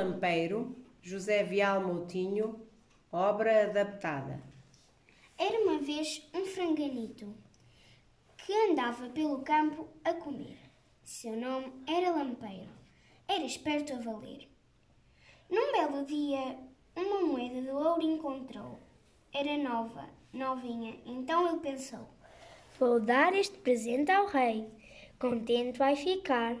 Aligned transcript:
Lampeiro, 0.00 0.76
José 1.02 1.42
Vial 1.42 1.80
Moutinho, 1.80 2.64
obra 3.10 3.64
adaptada. 3.64 4.40
Era 5.36 5.58
uma 5.58 5.80
vez 5.80 6.24
um 6.32 6.46
franganito 6.46 7.34
que 8.36 8.52
andava 8.70 9.08
pelo 9.08 9.42
campo 9.42 9.88
a 10.04 10.14
comer. 10.14 10.56
Seu 11.02 11.36
nome 11.36 11.72
era 11.84 12.12
Lampeiro. 12.12 12.70
Era 13.26 13.44
esperto 13.44 13.92
a 13.92 13.98
valer. 13.98 14.48
Num 15.50 15.72
belo 15.72 16.04
dia, 16.04 16.56
uma 16.94 17.20
moeda 17.22 17.60
de 17.60 17.70
ouro 17.70 18.02
encontrou. 18.02 18.78
Era 19.34 19.58
nova, 19.58 20.08
novinha, 20.32 20.96
então 21.04 21.48
ele 21.48 21.58
pensou: 21.58 22.08
Vou 22.78 23.00
dar 23.00 23.34
este 23.34 23.58
presente 23.58 24.12
ao 24.12 24.26
rei. 24.26 24.64
Contente 25.18 25.76
vai 25.76 25.96
ficar. 25.96 26.56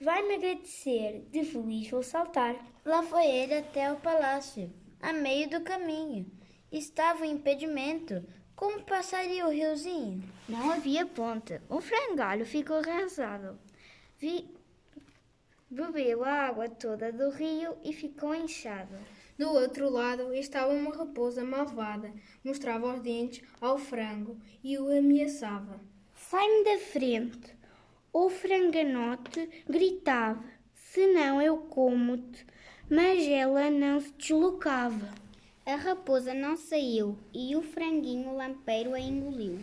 Vai-me 0.00 0.34
agradecer, 0.34 1.26
de 1.30 1.44
feliz 1.44 1.88
vou 1.88 2.02
saltar. 2.02 2.56
Lá 2.84 3.02
foi 3.02 3.24
ele 3.26 3.54
até 3.54 3.92
o 3.92 4.00
palácio. 4.00 4.72
A 5.00 5.12
meio 5.12 5.48
do 5.48 5.60
caminho 5.60 6.30
estava 6.70 7.22
o 7.22 7.24
impedimento. 7.24 8.24
Como 8.56 8.82
passaria 8.82 9.46
o 9.46 9.50
riozinho? 9.50 10.22
Não 10.48 10.70
havia 10.70 11.06
ponte. 11.06 11.60
O 11.68 11.80
frangalho 11.80 12.44
ficou 12.44 12.76
arrasado. 12.76 13.58
Vi... 14.18 14.48
Bebeu 15.70 16.22
a 16.22 16.30
água 16.30 16.68
toda 16.68 17.12
do 17.12 17.30
rio 17.30 17.76
e 17.82 17.92
ficou 17.92 18.34
inchado. 18.34 18.96
Do 19.36 19.50
outro 19.50 19.90
lado 19.90 20.32
estava 20.32 20.72
uma 20.72 20.94
raposa 20.94 21.42
malvada, 21.42 22.12
mostrava 22.44 22.94
os 22.94 23.00
dentes 23.00 23.42
ao 23.60 23.76
frango 23.76 24.38
e 24.62 24.78
o 24.78 24.86
ameaçava. 24.96 25.80
Sai-me 26.14 26.64
da 26.64 26.78
frente! 26.78 27.53
O 28.16 28.30
franganote 28.30 29.64
gritava: 29.68 30.44
Senão 30.72 31.42
eu 31.42 31.56
como-te. 31.56 32.46
Mas 32.88 33.26
ela 33.26 33.68
não 33.72 34.00
se 34.00 34.12
deslocava. 34.12 35.12
A 35.66 35.74
raposa 35.74 36.32
não 36.32 36.56
saiu 36.56 37.18
e 37.32 37.56
o 37.56 37.62
franguinho 37.62 38.36
lampeiro 38.36 38.94
a 38.94 39.00
engoliu. 39.00 39.58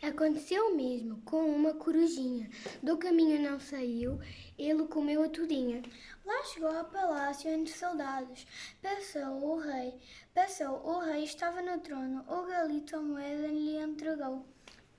Aconteceu 0.00 0.68
o 0.68 0.76
mesmo 0.76 1.20
com 1.24 1.50
uma 1.50 1.74
corujinha. 1.74 2.48
Do 2.80 2.96
caminho 2.98 3.42
não 3.42 3.58
saiu, 3.58 4.20
ele 4.56 4.86
comeu 4.86 5.24
a 5.24 5.28
tudinha. 5.28 5.82
Lá 6.24 6.44
chegou 6.44 6.68
ao 6.68 6.84
palácio 6.84 7.50
entre 7.50 7.72
soldados. 7.72 8.46
Passou 8.80 9.42
o 9.42 9.58
rei. 9.58 9.92
Passou 10.32 10.86
o 10.86 11.00
rei, 11.00 11.24
estava 11.24 11.60
no 11.60 11.80
trono. 11.80 12.24
O 12.28 12.46
galito 12.46 12.94
a 12.94 13.00
moeda 13.00 13.48
lhe 13.48 13.76
entregou. 13.76 14.46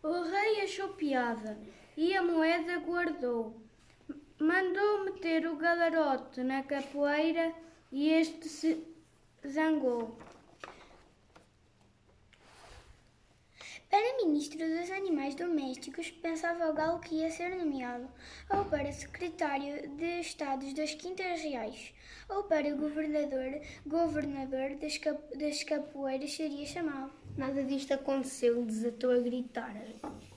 O 0.04 0.22
rei 0.24 0.64
achou 0.64 0.90
piada 0.90 1.58
e 1.98 2.16
a 2.16 2.24
moeda 2.24 2.80
guardou. 2.80 3.62
Mandou 4.40 5.06
meter 5.06 5.48
o 5.48 5.56
galarote 5.56 6.44
na 6.44 6.64
capoeira 6.64 7.54
e 7.92 8.10
este 8.10 8.50
se 8.50 8.84
zangou. 9.48 10.18
Para 13.90 14.18
ministro 14.18 14.60
dos 14.60 14.92
animais 14.92 15.36
domésticos, 15.36 16.12
pensava 16.12 16.70
o 16.70 16.74
galo 16.74 17.00
que 17.00 17.16
ia 17.16 17.32
ser 17.32 17.56
nomeado, 17.56 18.10
ou 18.50 18.66
para 18.66 18.92
secretário 18.92 19.88
de 19.96 20.20
Estados 20.20 20.74
das 20.74 20.94
Quintas 20.94 21.42
Reais, 21.42 21.94
ou 22.28 22.44
para 22.44 22.76
governador, 22.76 23.62
governador 23.86 24.76
das, 24.82 24.98
cap 24.98 25.38
das 25.38 25.64
capoeiras 25.64 26.34
seria 26.34 26.66
chamado. 26.66 27.14
Nada 27.38 27.64
disto 27.64 27.94
aconteceu 27.94 28.66
desatou 28.66 29.12
a 29.12 29.20
gritar. 29.20 29.74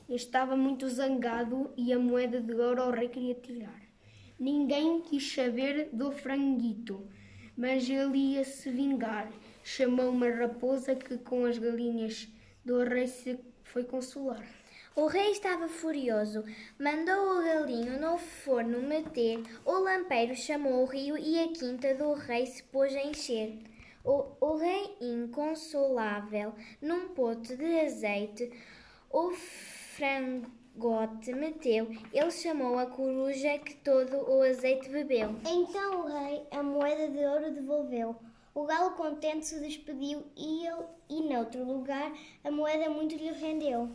Estava 0.09 0.57
muito 0.57 0.89
zangado 0.89 1.71
e 1.77 1.93
a 1.93 1.99
moeda 1.99 2.41
de 2.41 2.55
ouro 2.55 2.81
ao 2.81 2.91
rei 2.91 3.09
queria 3.09 3.35
tirar. 3.35 3.83
Ninguém 4.41 5.03
quis 5.03 5.31
saber 5.31 5.91
do 5.93 6.11
franguito, 6.11 7.07
mas 7.55 7.91
ele 7.91 8.17
ia 8.17 8.43
se 8.43 8.71
vingar. 8.71 9.31
Chamou 9.63 10.09
uma 10.11 10.31
raposa 10.31 10.95
que 10.95 11.19
com 11.19 11.45
as 11.45 11.59
galinhas 11.59 12.27
do 12.65 12.83
rei 12.85 13.07
se 13.07 13.39
foi 13.65 13.85
consolar. 13.85 14.43
O 14.97 15.07
rei 15.07 15.31
estava 15.31 15.69
furioso, 15.69 16.43
mandou 16.79 17.39
o 17.39 17.45
galinho 17.45 18.01
no 18.01 18.17
forno 18.17 18.81
meter, 18.81 19.43
o 19.65 19.73
lampeiro 19.73 20.35
chamou 20.35 20.83
o 20.83 20.87
rio 20.87 21.19
e 21.19 21.39
a 21.39 21.49
quinta 21.49 21.95
do 21.95 22.15
rei 22.15 22.47
se 22.47 22.63
pôs 22.63 22.95
a 22.97 23.03
encher. 23.03 23.59
O, 24.03 24.25
o 24.41 24.57
rei, 24.57 24.97
inconsolável, 25.03 26.55
num 26.81 27.09
pote 27.09 27.57
de 27.57 27.81
azeite, 27.81 28.51
o 29.11 29.31
frangote 29.99 31.33
meteu, 31.33 31.91
ele 32.13 32.31
chamou 32.31 32.79
a 32.79 32.87
coruja 32.87 33.59
que 33.59 33.75
todo 33.79 34.31
o 34.31 34.43
azeite 34.43 34.89
bebeu. 34.89 35.35
Então 35.45 36.03
o 36.03 36.07
rei 36.07 36.47
a 36.53 36.63
moeda 36.63 37.09
de 37.09 37.19
ouro 37.19 37.53
devolveu. 37.53 38.15
O 38.55 38.65
galo 38.65 38.93
contente 38.93 39.45
se 39.45 39.59
despediu 39.59 40.23
e 40.37 40.67
ele, 40.67 40.85
e 41.11 41.21
noutro 41.23 41.65
lugar, 41.65 42.13
a 42.45 42.51
moeda 42.51 42.89
muito 42.89 43.17
lhe 43.17 43.33
rendeu. 43.33 43.91